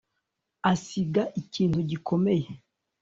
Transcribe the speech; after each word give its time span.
Asiga 0.71 1.23
ikintu 1.41 1.79
gikomeye 1.89 2.47